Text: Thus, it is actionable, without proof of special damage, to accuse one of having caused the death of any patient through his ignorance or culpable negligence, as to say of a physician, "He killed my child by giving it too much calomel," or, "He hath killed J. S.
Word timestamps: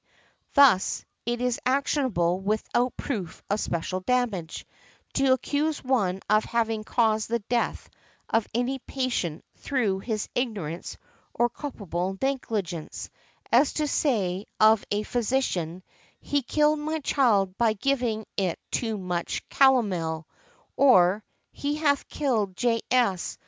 Thus, 0.55 1.05
it 1.27 1.41
is 1.41 1.59
actionable, 1.63 2.39
without 2.39 2.97
proof 2.97 3.43
of 3.51 3.59
special 3.59 3.99
damage, 3.99 4.65
to 5.13 5.31
accuse 5.33 5.83
one 5.83 6.21
of 6.27 6.43
having 6.43 6.83
caused 6.83 7.29
the 7.29 7.37
death 7.37 7.87
of 8.27 8.47
any 8.51 8.79
patient 8.79 9.45
through 9.57 9.99
his 9.99 10.27
ignorance 10.33 10.97
or 11.35 11.49
culpable 11.49 12.17
negligence, 12.19 13.11
as 13.51 13.73
to 13.73 13.87
say 13.87 14.45
of 14.59 14.83
a 14.89 15.03
physician, 15.03 15.83
"He 16.19 16.41
killed 16.41 16.79
my 16.79 16.97
child 17.01 17.55
by 17.59 17.73
giving 17.73 18.25
it 18.37 18.57
too 18.71 18.97
much 18.97 19.47
calomel," 19.49 20.25
or, 20.75 21.23
"He 21.51 21.75
hath 21.75 22.09
killed 22.09 22.55
J. 22.57 22.79
S. 22.89 23.37